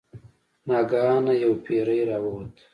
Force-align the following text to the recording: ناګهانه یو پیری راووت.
ناګهانه 0.67 1.33
یو 1.43 1.53
پیری 1.65 1.99
راووت. 2.09 2.55